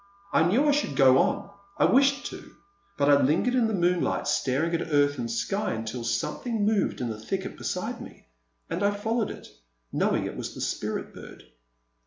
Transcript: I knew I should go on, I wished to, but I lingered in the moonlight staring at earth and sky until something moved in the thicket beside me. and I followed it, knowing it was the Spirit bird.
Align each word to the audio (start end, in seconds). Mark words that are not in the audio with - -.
I 0.33 0.47
knew 0.49 0.67
I 0.67 0.71
should 0.71 0.95
go 0.95 1.19
on, 1.19 1.51
I 1.77 1.85
wished 1.85 2.25
to, 2.31 2.55
but 2.97 3.07
I 3.07 3.21
lingered 3.21 3.53
in 3.53 3.67
the 3.67 3.75
moonlight 3.75 4.27
staring 4.27 4.73
at 4.73 4.87
earth 4.91 5.19
and 5.19 5.29
sky 5.29 5.73
until 5.73 6.03
something 6.03 6.65
moved 6.65 7.01
in 7.01 7.09
the 7.11 7.19
thicket 7.23 7.55
beside 7.55 8.01
me. 8.01 8.25
and 8.67 8.81
I 8.81 8.89
followed 8.95 9.29
it, 9.29 9.49
knowing 9.93 10.25
it 10.25 10.35
was 10.35 10.55
the 10.55 10.59
Spirit 10.61 11.13
bird. 11.13 11.43